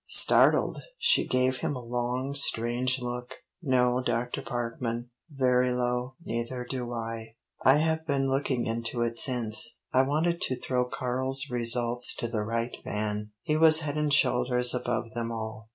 [0.07, 3.35] Startled, she gave him a long, strange look.
[3.61, 4.41] "No, Dr.
[4.41, 9.75] Parkman," very low "neither do I." "I have been looking into it since.
[9.93, 13.33] I wanted to throw Karl's results to the right man.
[13.43, 15.69] He was head and shoulders above them all."